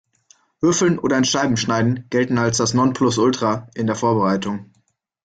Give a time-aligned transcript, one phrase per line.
[0.61, 4.71] Würfeln oder in Scheiben schneiden gelten als das Nonplusultra in der Vorbereitung.